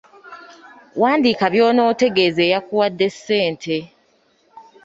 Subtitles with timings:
[1.01, 3.77] Wandiika by’onootegeeza eyakuwadde ssente.